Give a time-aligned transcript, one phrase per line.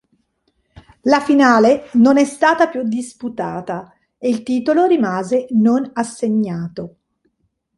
[1.01, 6.95] La finale non è stata più disputata e il titolo rimase non assegnato.